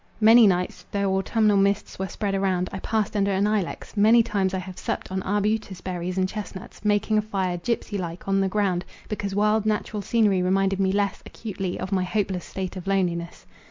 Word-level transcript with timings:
Many 0.19 0.47
nights, 0.47 0.83
though 0.91 1.13
autumnal 1.15 1.57
mists 1.57 1.99
were 1.99 2.07
spread 2.07 2.33
around, 2.33 2.71
I 2.73 2.79
passed 2.79 3.15
under 3.15 3.29
an 3.29 3.45
ilex—many 3.45 4.23
times 4.23 4.55
I 4.55 4.57
have 4.57 4.79
supped 4.79 5.11
on 5.11 5.21
arbutus 5.21 5.79
berries 5.81 6.17
and 6.17 6.27
chestnuts, 6.27 6.83
making 6.83 7.19
a 7.19 7.21
fire, 7.21 7.55
gypsy 7.59 7.99
like, 7.99 8.27
on 8.27 8.41
the 8.41 8.49
ground—because 8.49 9.35
wild 9.35 9.67
natural 9.67 10.01
scenery 10.01 10.41
reminded 10.41 10.79
me 10.79 10.91
less 10.91 11.21
acutely 11.23 11.79
of 11.79 11.91
my 11.91 12.01
hopeless 12.03 12.45
state 12.45 12.75
of 12.75 12.87
loneliness. 12.87 13.45